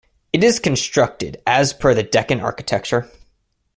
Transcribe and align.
It 0.33 0.43
is 0.43 0.59
constructed 0.59 1.43
as 1.45 1.73
per 1.73 1.93
the 1.93 2.01
Deccan 2.01 2.39
architecture. 2.39 3.07